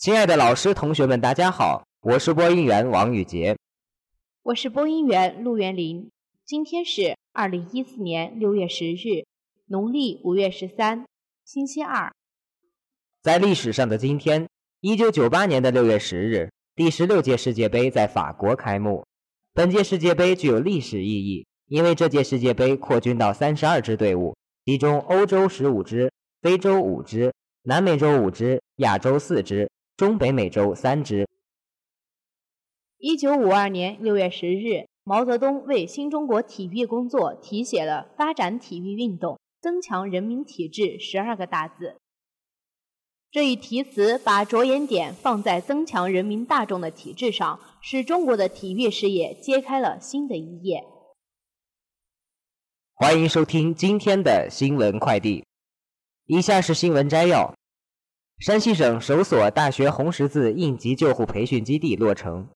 [0.00, 3.58] 亲爱的老师、同学们，大家好，我是播音员王宇杰，
[4.42, 6.10] 我是播音员陆元林。
[6.46, 9.26] 今天是二零一四年六月十日，
[9.66, 11.04] 农历五月十三，
[11.44, 12.10] 星期二。
[13.20, 14.48] 在历史上的今天，
[14.80, 19.04] 一九九八年的六月十日，第十六届世界杯在法国开幕。
[19.52, 29.70] 本届世界杯具有历史意义，因为这届世界杯扩军到三十二支队伍，其中欧洲十五支，非洲五支，南美洲五支，亚洲四支。
[30.00, 31.28] 中北美洲三支。
[32.96, 41.98] 一九五二年六月十日，毛泽东为新中国体育工作题写了“发展体育运动，增强人民体质”十二个大字。
[43.30, 50.82] 这一题词把着眼点放在增强人民大众的体质上，使中国的体育事业揭开了新的一页。
[52.94, 55.44] 欢迎收听今天的新闻快递，
[56.24, 57.52] 以下是新闻摘要。
[58.40, 62.48] 山西省首所大学红十字应急救护培训基地落成。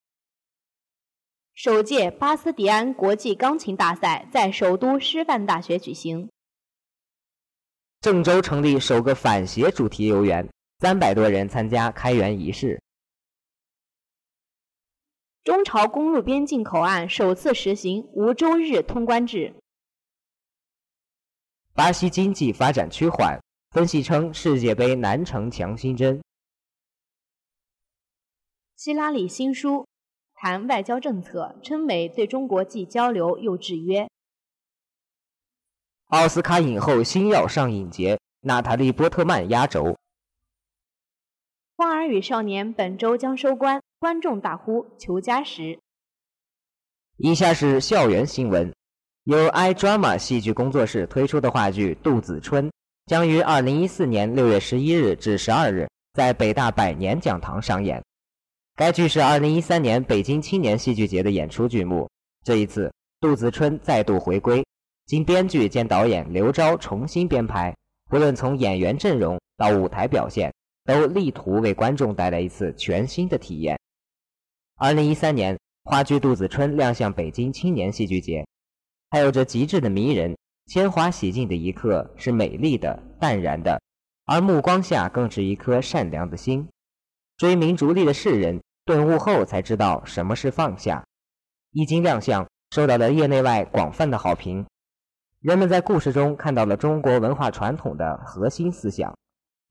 [1.52, 6.30] 首届巴斯迪安国际钢琴大赛在首都师范大学举行。
[8.00, 12.80] 郑州成立首个反邪主题游园，三百多人参加开园仪式。
[15.42, 19.55] 中朝公路边境口岸首次实行无周日通关制。
[21.74, 23.43] 巴西经济发展趋缓。
[23.75, 26.22] 分析称，世界杯难成强心针。
[28.77, 29.84] 希拉里新书
[30.33, 34.08] 谈外交政策，称美对中国既交流又制约。
[36.06, 39.83] 奥斯卡影后星耀上影节，娜塔莉波特曼压轴。
[41.77, 45.80] 《花儿与少年》本周将收官，观众大呼求加时。
[47.17, 48.72] 以下是校园新闻：
[49.25, 52.68] 由 iDrama 戏剧工作室推出的话剧《杜子春》。
[53.06, 58.02] 将于二零一四年六月十一日至十二日在北大百年讲堂上演。
[58.76, 62.08] 该剧是二零一三年北京青年戏剧节的演出剧目。
[62.44, 64.64] 这一次，杜子春再度回归，
[65.04, 67.74] 经编剧兼导演刘钊重新编排，
[68.08, 70.50] 不论从演员阵容到舞台表现，
[70.86, 73.78] 都力图为观众带来一次全新的体验。
[74.76, 78.46] 二零一三年，话剧《杜子春》亮相北京青年戏剧节，
[79.10, 80.34] 它有着极致的迷人。
[80.67, 83.80] 铅华洗净的一刻是美丽的、淡然的，
[84.25, 86.69] 而目光下更是一颗善良的心。
[87.36, 91.05] 追名逐利的世人顿悟后才知道什么是放下。
[91.70, 94.64] 一经亮相，受到了业内外广泛的好评。
[95.41, 99.14] 人们在故事中看到了中国文化传统的核心思想，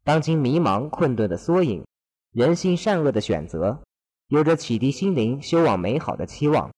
[0.04, 1.84] 当今迷茫困顿的缩影，
[2.32, 3.82] 人性善恶的选择，
[4.28, 6.72] 有着启迪心灵、修往美好的期望。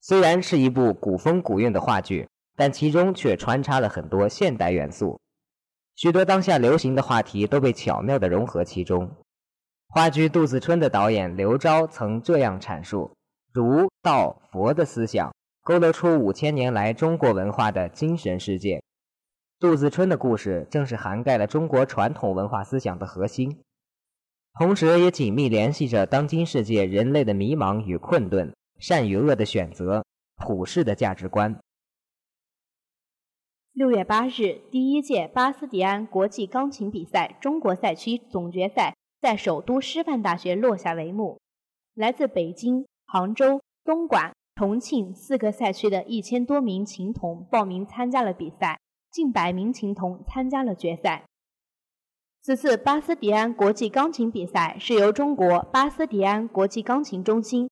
[0.00, 2.28] 虽然是一部古风古韵的话剧。
[2.56, 5.20] 但其中却穿插了很多现代元素，
[5.96, 9.10] 许多当下流行的话题都被巧妙地融合其中。
[9.88, 13.12] 话剧《杜子春》的导演刘钊曾这样阐述：
[13.52, 15.32] 儒、道、佛的思想
[15.62, 18.82] 勾勒出五千年来中国文化的精神世界。
[19.60, 23.62] 杜子春的故事正是涵盖了中国传统文化思想的核心，
[24.58, 30.04] 同时也紧密联系着当今世界人类的迷茫与困顿、善与恶的选择、
[30.36, 31.58] 普世的价值观。
[33.74, 41.40] 六月八日，第一届巴斯蒂安国际钢琴比赛中国赛区总决赛在首都师范大学落下帷幕。
[41.92, 48.78] 来自北京、杭州、东莞、重庆四个赛区的一千多名琴童报名参加了比赛，
[49.10, 51.24] 近百名琴童参加了决赛。
[52.42, 57.68] 此次巴斯蒂安国际钢琴比赛是由中国巴斯蒂安国际钢琴中心。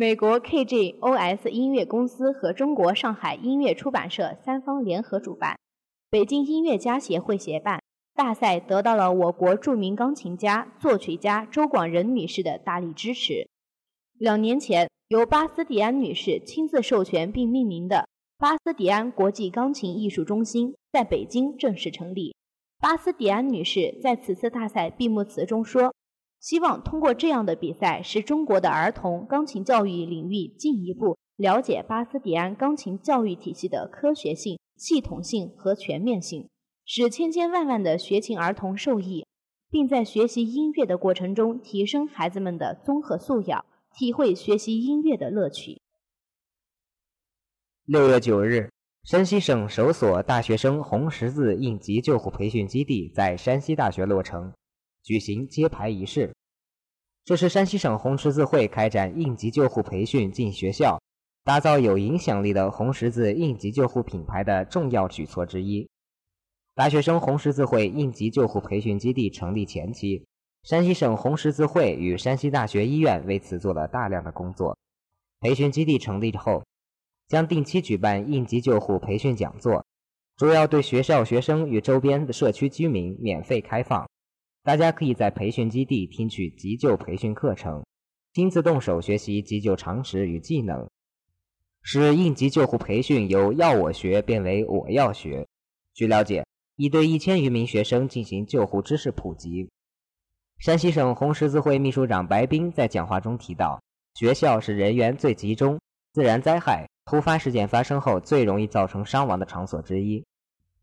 [0.00, 5.58] 美国 KGOS 音乐公司和中国上海音乐出版社三方联合主办，
[6.08, 7.82] 北京音乐家协会协办。
[8.14, 13.48] 大赛得到了我国著名钢琴家、作曲家周广仁女士的大力支持。
[14.16, 18.08] 两年前，由巴斯蒂安女士亲自授权并命名的
[18.38, 22.36] 巴斯蒂安国际钢琴艺术中心在北京正式成立。
[22.78, 25.92] 巴斯蒂安女士在此次大赛闭幕词中说。
[26.40, 36.48] 希望通过这样的比赛，使中国的儿童钢琴教育领域进一步了解巴斯蒂安钢琴教育体系的科学性、系统性和全面性，
[36.84, 39.26] 使千千万万的学琴儿童受益，
[39.68, 45.80] 并在学习音乐的过程中提升孩子们的综合素养，体会学习音乐的乐趣。
[47.84, 48.70] 六月九日，
[49.02, 54.52] 山西省首所大学生红十字应急救护培训基地在山西大学落成。
[55.02, 56.34] 举行揭牌仪式，
[57.24, 61.00] 这是山西省红十字会开展应急救护培训进学校、
[61.44, 65.88] 打造有影响力的红十字应急救护品牌的重要举措之一。
[66.74, 70.26] 大学生红十字会应急救护培训基地成立前期，
[70.62, 74.76] 山西省红十字会与山西大学医院为此做了大量的工作。
[75.40, 76.64] 培训基地成立后，
[77.28, 79.84] 将定期举办应急救护培训讲座，
[80.36, 84.08] 主要对学校学生与周边的社区居民免费开放。
[84.62, 87.84] 大家可以在培训基地听取急救培训课程，
[88.32, 90.88] 亲自动手学习急救常识与技能，
[91.82, 95.46] 使应急救护培训由要我学变为我要学。
[95.94, 96.44] 据了解，
[96.76, 99.70] 已对一千余名学生进行救护知识普及。
[100.58, 103.80] 山西省红十字会秘书长白冰在讲话中提到。
[104.14, 105.78] 学校是人员最集中、
[106.12, 110.24] 自然灾害、突发事件发生后最容易造成伤亡的场所之一，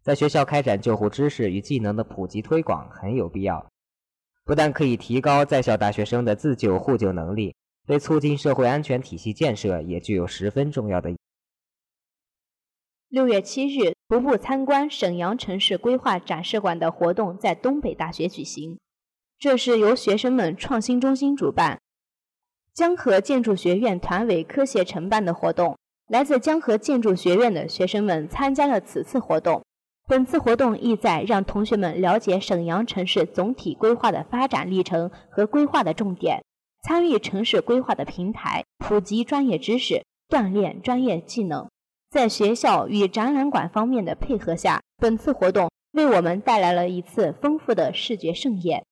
[0.06, 3.72] 在学校开展救护知识与技能的普及推广很有必要，
[4.44, 7.56] 不但可以提高在校大学生的自救互救能力，
[7.88, 11.10] 对促进社会安全体系建设也具有十分重要的。
[13.10, 18.78] 六月七日，徒步参观沈阳城市规划展示馆的活动在东北大学举行，
[19.40, 21.82] 这是由学生们创新中心主办。
[22.76, 25.76] 江河建筑学院团委科协承办的活动，
[26.08, 29.65] 来自江河建筑学院的学生们参加了此次活动。
[30.08, 36.44] 本次活动意在让同学们了解沈阳城市总体规划的发展历程和规划的重点，
[36.84, 41.68] 参与城市规划的平台，普及专业知识，锻炼专业技能。
[42.12, 48.86] 在学校与展览馆方面的配合下，本次活动为我们带来了一次丰富的视觉盛宴。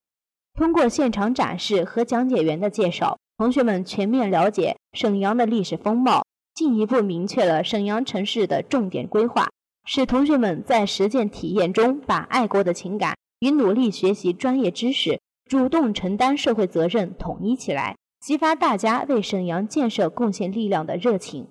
[0.56, 3.18] 通过现场展示和讲解员的介绍。
[3.36, 6.24] 同学们全面了解沈阳的历史风貌，
[6.54, 9.50] 进一步明确了沈阳城市的重点规划，
[9.86, 21.50] 使同学们在实践体验中把爱国的情感与努力学习专业知识、主动承担社会责任统一起来，激发大家为沈阳建设贡献力量的热情。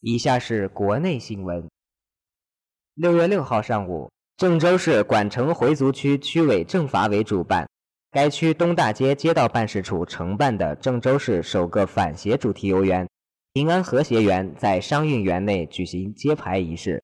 [0.00, 1.68] 以下是国内新闻：
[2.94, 7.68] 六月六号上午，郑州市管城回族区区委政法委主办。
[8.12, 13.08] 该区东大街街道办事处承办的郑州市首个反邪主题游园
[13.52, 17.02] “平安和谐园”在商运园内举行揭牌仪式。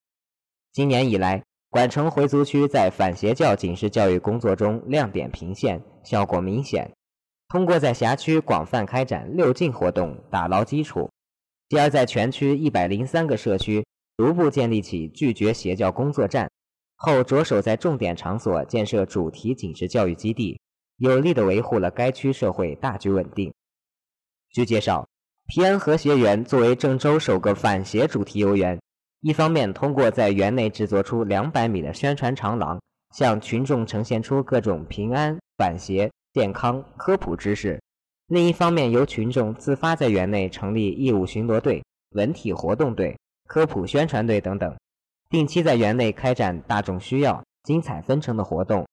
[0.73, 6.89] 今年以来，管城回族区在反邪教警示教育工作中亮点频现，效果明显。
[7.49, 11.11] 通过在辖区广泛开展“六进”活动，打牢基础，
[11.69, 13.85] 继而在全区一百零三个社区
[14.17, 16.49] 逐步建立起拒绝邪教工作站，
[16.95, 20.61] 后着手在重点场所建设主题警示教育基地。
[20.99, 23.53] 有力地维护了该区社会大局稳定。
[24.51, 25.07] 据介绍，
[25.49, 28.81] 平安和谐园作为郑州首个反邪主题游园，
[29.21, 32.81] 一方面通过在园内制作出两百米的宣传长廊，
[33.15, 37.79] 向群众呈现出各种平安、反邪、健康科普知识；
[38.27, 41.81] 另一方面由群众自发在园内成立义务巡逻队、
[42.17, 43.17] 文体活动队、
[43.47, 44.77] 科普宣传队等等，
[45.31, 48.85] 定期在园内开展大众需要、精彩纷呈的活动。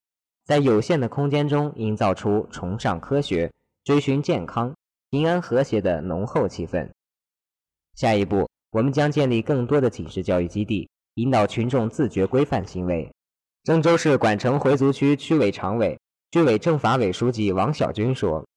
[0.46, 3.52] 在有限的空间中营造出崇尚科学、
[3.84, 4.76] 追寻健康、
[5.14, 6.90] 平安和谐的浓厚气氛。
[7.94, 13.14] 下一步，我们将建立更多的警示教育基地，引导群众自觉规范行为。
[13.64, 16.00] 郑州市管城回族区区委常委、
[16.32, 18.48] 区委政法委书记王小军说：“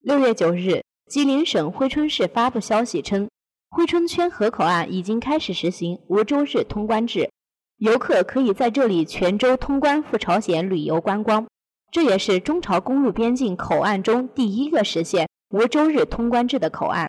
[0.00, 3.28] 六月九日，吉林省珲春市发布消息称，
[3.68, 7.30] 珲春圈河口岸已经开始实行无周日通关制。”
[7.76, 11.46] 游客可以在这里全周通关赴朝鲜旅游观光，
[11.90, 17.08] 这也是中朝公路边境口岸中第一个实现无周日通关制的口岸。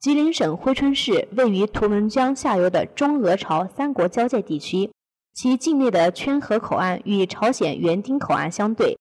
[0.00, 4.90] 吉林省珲春市位于图们江下游的中俄朝三国交界地区，
[5.34, 8.98] 其境内的圈河口岸与朝鲜园丁口岸相对，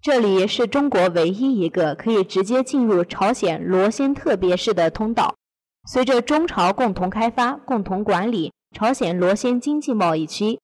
[0.00, 5.34] 这里是中国唯一一个可以直接进入朝鲜罗先特别市的通道。
[5.88, 8.52] 随着中朝共同开发、共同管理。
[8.74, 10.58] 朝鲜罗先经济贸易区，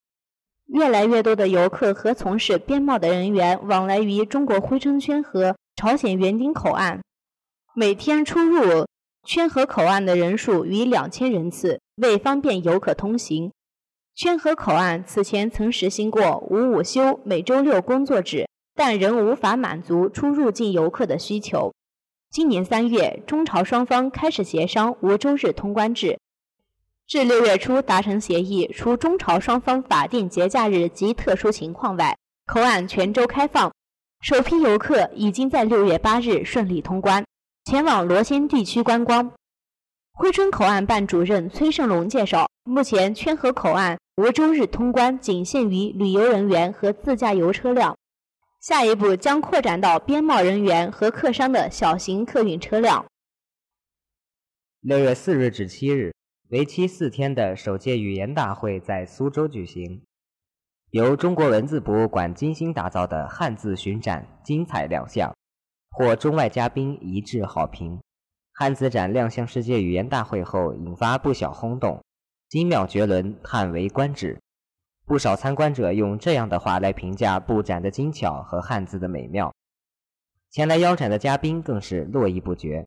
[0.68, 7.00] 越来越多的游客和从事边贸的人员往来于中国珲春圈和朝鲜园丁口岸，
[7.74, 8.86] 每天出入
[9.26, 11.80] 圈河口岸的人数逾两千人次。
[11.96, 13.50] 为方便游客通行，
[14.14, 21.72] 圈河口岸此前曾实行过五午休、每周六工作制，但仍无法满足出入境游客的需求。
[22.30, 26.20] 今年三月，中朝双方开始协商无周日通关制。
[27.08, 33.72] 至六月初达成协议，除中朝双方法定节假日及特殊情况外，口岸全周开放。
[34.20, 37.24] 首批游客已经在六月八日顺利通关，
[37.64, 39.32] 前往罗先地区观光。
[40.18, 47.96] 珲春口岸办主任崔胜龙介绍，目前圈河口岸无周日通关仅限于旅游人员和自驾游车辆，
[48.60, 53.06] 下一步将扩展到边贸人员和客商的小型客运车辆。
[54.82, 56.12] 六月四日至七日。
[56.50, 60.02] 为期四天的首届语言大会在苏州举行。
[60.92, 65.36] 由中国文字博物馆精心打造的汉字巡展精彩亮相，
[65.90, 68.00] 获中外嘉宾一致好评。
[68.54, 72.02] 汉字展亮相世界语言大会后，引发不小轰动，
[72.48, 74.40] 精妙绝伦，叹为观止。
[75.04, 79.54] 不少参观者用这样的话来评价布展的精巧和汉字的美妙。
[80.50, 82.86] 前来邀展的嘉宾更是络绎不绝。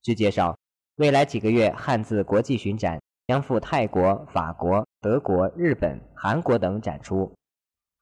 [0.00, 0.56] 据介绍，
[0.96, 7.30] 未来几个月汉字国际巡展将赴泰国、法国、德国、日本、韩国等展出。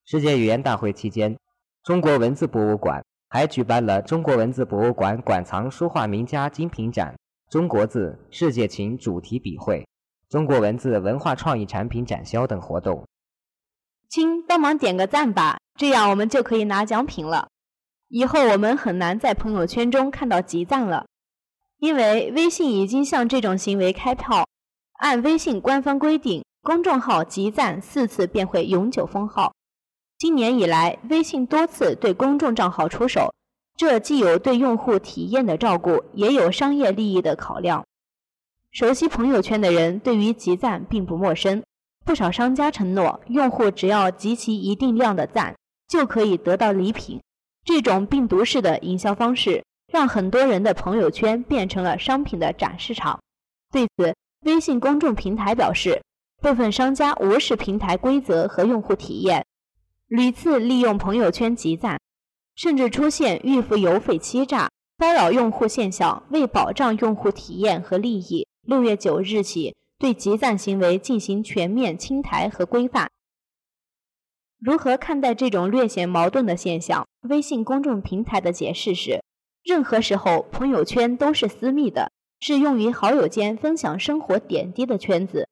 [0.05, 1.37] 世界语言大会期间，
[1.83, 3.05] 中国文字博物馆。
[3.31, 7.17] 还举办了中国文字博物馆馆藏书画名家精品展、
[7.51, 9.85] 中国字世界情主题笔会、
[10.29, 13.05] 中国文字文化创意产品展销等活动。
[14.09, 17.49] 亲，帮忙点个赞吧，这样我们就可以拿奖品了。
[18.07, 21.07] 以后我们很难在朋友圈中看到集赞了，
[21.79, 24.47] 因为微信已经向这种行为开炮。
[25.01, 29.53] 按微信官方规定，公众号集赞四次便会永久封号。
[30.17, 33.35] 今年以来，微信多次对公众账号出手，
[33.77, 37.85] 这既有对用户体验的照顾，也有商业利益的考量。
[38.71, 41.63] 熟悉朋友圈的人对于集赞并不陌生，
[42.05, 45.55] 不少商家承诺，用户只要集齐一定量的赞，
[45.89, 47.21] 就可以得到礼品。
[47.65, 49.65] 这种病毒式的营销方式，
[49.95, 53.21] 让很多人的朋友圈变成了商品的展示场。
[53.71, 56.03] 对此，微信公众平台表示，
[56.43, 59.47] 部分商家无视平台规则和用户体验。
[60.09, 62.01] 屡次利用朋友圈集赞，
[62.57, 66.25] 甚至出现预付邮费欺诈、骚扰用户现象。
[66.31, 73.09] 为保障用户体验和利益，六月九日起对集赞行为进行全面清台和规范。
[74.59, 77.07] 如何看待这种略显矛盾的现象？
[77.29, 79.23] 微信公众平台的解释是：
[79.65, 85.49] 任何时候，朋友圈都是私密的，是用于好友间分享生活点滴的圈子。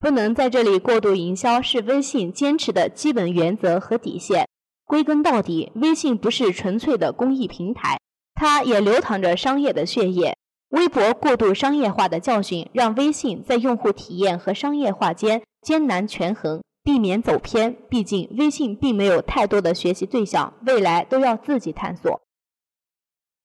[0.00, 4.48] 不能在这里过度营销，是微信坚持的基本原则和底线。
[4.84, 7.98] 归根到底，微信不是纯粹的公益平台，
[8.34, 10.36] 它也流淌着商业的血液。
[10.70, 17.76] 微博过度商业化的教训，让微信在用户体验和商业化间艰难权衡，避免走偏。
[17.90, 22.22] 毕竟，微信并没有太多的学习对象，未来都要自己探索。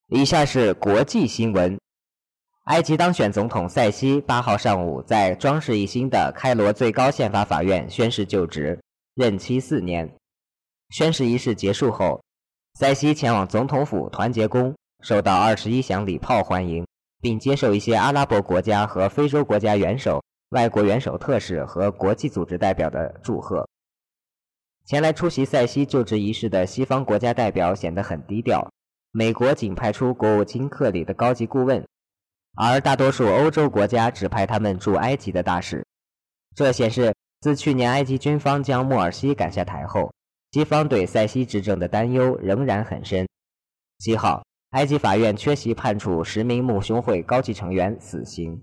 [0.09, 1.77] 以下是国际新闻。
[2.63, 8.79] 埃及当选总统塞西八号上午在装饰一新的开罗最高宪法法院宣誓就职，
[9.15, 10.09] 任期四年。
[10.91, 12.23] 宣誓仪式结束后，
[12.75, 16.87] 塞西前往总统府团结宫，受到二十一响礼炮欢迎，
[17.19, 23.67] 并接受一些阿拉伯国家和非洲国家元首、外国元首、特使和国际组织代表的祝贺。
[24.85, 28.71] 前来出席塞西就职仪式的西方国家代表显得很低调，
[29.17, 31.83] 美国仅派出国务卿克里的高级顾问。
[32.53, 35.83] 而大多数欧洲国家只派他们驻埃及的大使，
[36.55, 40.13] 这显示自去年埃及军方将穆尔西赶下台后，
[40.51, 43.27] 西方对塞西执政的担忧仍然很深。
[43.97, 48.61] 七号，埃及法院缺席判处十名穆兄会高级成员死刑。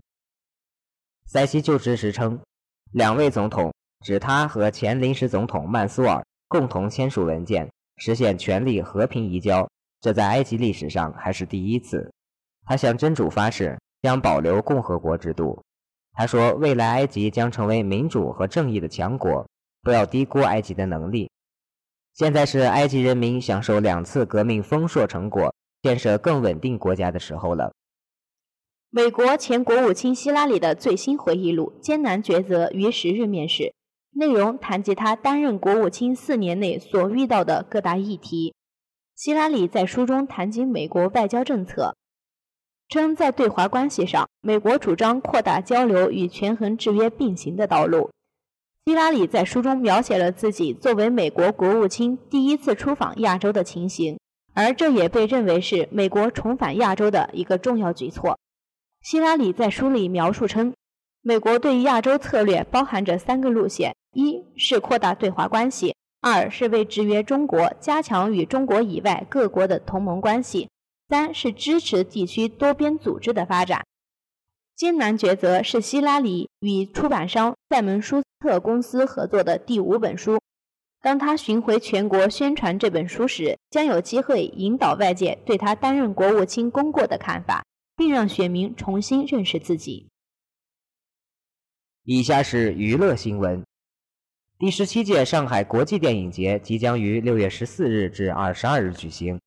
[1.26, 2.38] 塞西就职时称，
[2.92, 9.68] 两位总统指他和前临时总统曼苏尔共同签署文件，实现权力和平移交，
[10.04, 12.12] 这在埃及历史上还是第一次。
[12.66, 13.78] 他向真主发誓。
[14.04, 15.64] 将保留共和国制度。
[16.12, 19.48] 他说：“未来埃及将成为民主和正义的强国，
[19.80, 21.30] 不要低估埃及的能力。
[22.12, 27.72] 现在是埃及人民享受两次革命丰硕成果、建设更稳定国家的时候了。”
[28.92, 33.72] 美国前国务卿希拉里的最新回忆录《艰难抉择》于十日面世，
[34.10, 38.53] 内容谈及他担任国务卿四年内所遇到的各大议题。
[39.14, 41.96] 希拉里在书中谈及美国外交政策。
[42.88, 48.10] 称在对华关系上，美国主张扩大交流与权衡制约并行的道路。
[48.84, 54.18] 希拉里在书中描写了自己作为美国国务卿第一次出访亚洲的情形，
[54.52, 58.38] 而这也被认为是美国重返亚洲的一个重要举措。
[59.00, 60.74] 希拉里在书里描述称，
[61.22, 65.94] 美国对亚洲策略包含着三个路线：一是扩大对华关系；
[66.24, 70.70] 二是为制约中国，加强与中国以外各国的同盟关系。
[71.10, 73.84] 三是支持地区多边组织的发展。
[74.74, 80.40] 艰难抉择是希拉里与出版商塞门舒斯特公司合作的第五本书。
[81.02, 90.08] 当他巡回全国宣传这本书时，将有机会引导外界对他担任国务卿功过的看法，并让选民重新认识自己。
[92.04, 93.62] 以下是娱乐新闻：
[94.56, 99.40] 第十七届上海国际电影节即将于六月十四日至二十二日举行。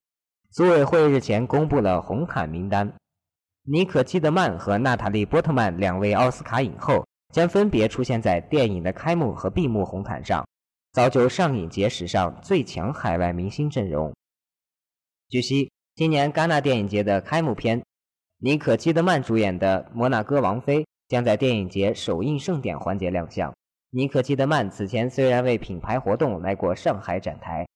[0.51, 2.93] 组委会日前公布了红毯名单，
[3.63, 10.45] 妮可基德曼和娜塔莉波特曼两位奥斯卡影后将分别出现在电影的开幕和闭幕红毯上。
[10.91, 14.13] 造就上影节史上最强海外明星阵容。
[15.29, 17.81] 据悉，今年戛纳电影节的开幕片，
[18.39, 23.53] 妮可基德曼主演的《摩纳哥王妃》将在电影节首映盛典环节亮相。
[23.97, 27.67] 妮可基德曼此前虽然为品牌活动来过上海展台，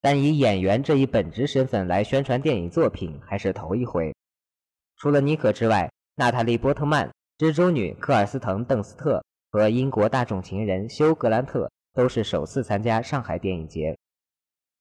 [0.00, 4.14] 但以演员这一本职身份来宣传电影作品还是头一回。
[4.96, 13.94] 除了妮可之外，娜塔莉·波特曼、蜘蛛女科尔斯滕·邓斯特和英国大众情人休·格兰特都是首次参加上海电影节。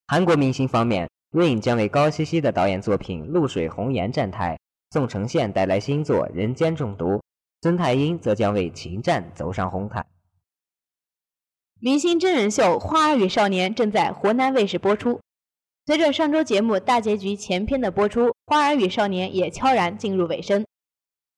[0.08, 4.58] 韩国明星方面，Rain 将为高希希的导演作品《露水红颜》站台，
[4.92, 7.16] 宋承宪带来新作《人间中毒》，
[7.62, 10.06] 孙太英则将为《情战》走上红毯。
[11.80, 15.20] 明星真人秀《花儿与少年》正在湖南卫视播出。
[15.86, 20.66] 随着上周节目大结局前篇的播出，《花儿与少年》也悄然进入尾声。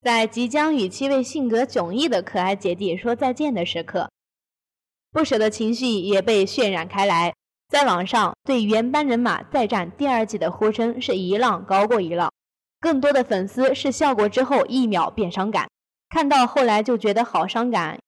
[0.01, 4.09] 在即将与七位性格迥异的可爱姐弟说再见的时刻，
[5.11, 7.33] 不舍的情绪也被渲染开来。
[7.67, 12.31] 在网上，对原班人马再战第二季的呼声是一浪高过一浪。
[12.79, 15.67] 更多的粉丝是笑过之后一秒变伤感，
[16.09, 17.99] 看到后来就觉得好伤感。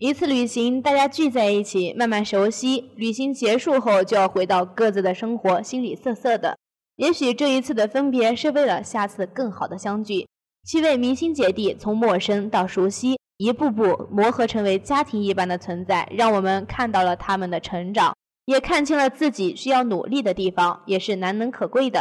[0.00, 2.90] 一次旅行，大家聚在一起，慢慢熟悉。
[2.96, 6.56] 旅行结束后，就要回到各自的生活，心里涩涩的。
[6.96, 10.26] 也许这一次的分别，是为了下次更好的相聚。
[10.64, 18.16] 七位明星姐弟从陌生到熟悉，一步步磨合成为家庭一般的存在，让我们看到了他们的成长，
[18.46, 22.00] 也看清了自己需要努力的地方，也是难能可贵的。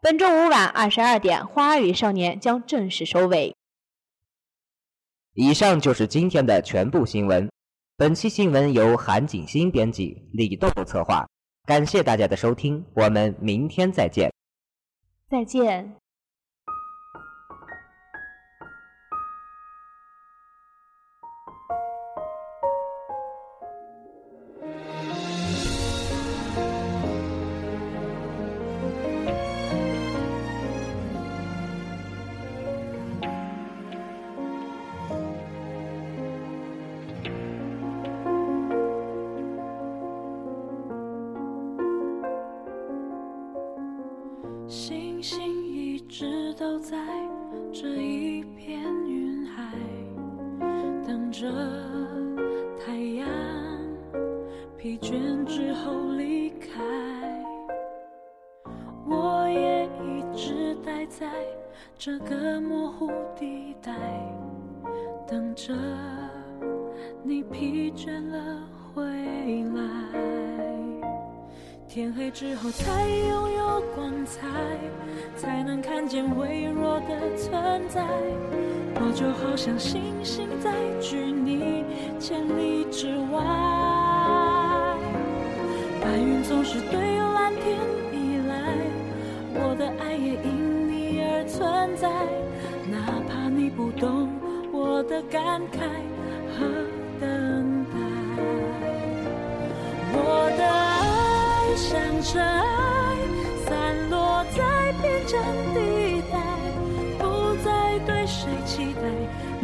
[0.00, 3.54] 本周五晚二十二点，《花儿与少年》将正式收尾。
[5.34, 7.50] 以上就是今天的全部新闻。
[7.96, 11.26] 本期新闻由韩景新编辑，李豆策划。
[11.66, 14.32] 感谢大家的收听，我们明天再见。
[15.28, 16.03] 再见。
[51.44, 51.50] 着
[52.82, 53.28] 太阳
[54.78, 56.80] 疲倦之后离开
[59.06, 61.28] 我也一直待在
[61.98, 63.92] 这个模糊地带
[65.26, 65.74] 等着
[67.22, 69.02] 你疲倦了回
[69.74, 69.84] 来。
[71.86, 74.48] 天黑之后才拥有光彩
[75.36, 78.02] 才能看见微弱的存在。
[79.06, 81.84] 我就好像星星在距你
[82.18, 83.42] 千里之外。
[86.00, 87.78] 白云总是对蓝天
[88.12, 88.52] 依赖，
[89.52, 91.44] 我的爱也因你而。
[91.46, 92.08] 存在，
[92.90, 92.96] 哪
[93.28, 94.30] 怕你不懂
[94.72, 95.80] 我的感慨
[96.56, 96.64] 和
[97.20, 97.94] 等待。
[100.16, 100.18] 我
[100.56, 102.64] 的爱像尘埃，
[103.66, 103.70] 散
[104.08, 104.58] 落在
[105.02, 105.32] 边疆
[105.74, 105.78] 地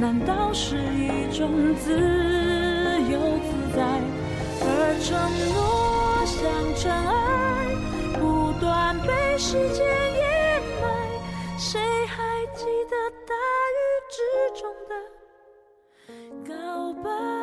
[0.00, 3.84] 难道是一种自由自在
[4.62, 4.64] 而
[4.98, 5.12] 承
[5.52, 6.40] 诺像
[6.74, 7.68] 尘埃
[8.18, 8.18] 不
[8.58, 10.82] 断被时间掩埋？
[11.58, 12.16] 谁还
[12.54, 12.96] 记得
[13.28, 13.34] 大
[13.76, 14.18] 雨之
[14.58, 14.92] 中的
[16.48, 17.39] 告白？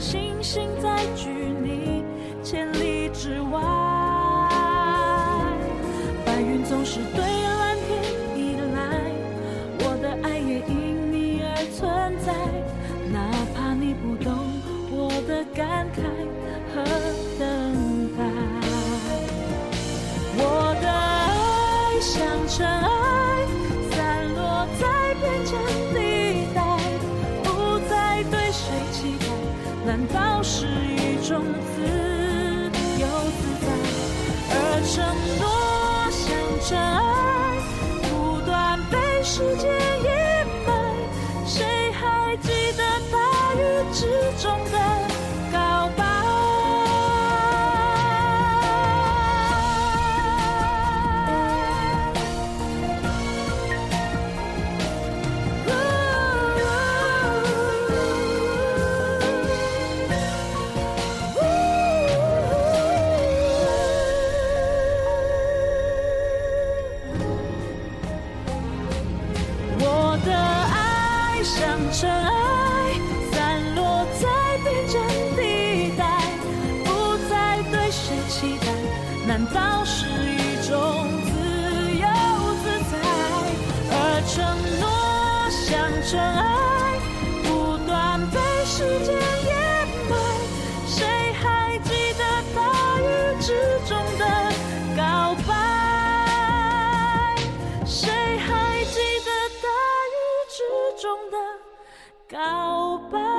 [0.00, 2.02] 星星在距你
[2.42, 3.60] 千里之外。
[6.24, 8.02] 白云总是对蓝天
[8.34, 8.78] 依赖，
[9.80, 11.46] 我的爱也因你而。
[11.76, 12.32] 存在，
[13.10, 13.18] 哪
[13.54, 14.30] 怕你不懂
[14.90, 15.98] 我的感慨
[16.74, 16.82] 和
[17.38, 17.42] 等
[18.16, 18.20] 待。
[20.36, 20.42] 我
[20.82, 22.10] 的爱像
[22.48, 22.89] 尘埃，
[86.10, 86.98] 真爱，
[87.44, 90.16] 不断被时间掩埋，
[90.84, 92.58] 谁还记得大
[92.98, 93.04] 雨
[93.40, 94.24] 之中的
[94.96, 95.50] 告白？
[97.86, 99.30] 谁还记得
[99.62, 99.68] 大
[100.10, 100.18] 雨
[100.48, 100.58] 之
[101.00, 101.36] 中的
[102.28, 103.29] 告白？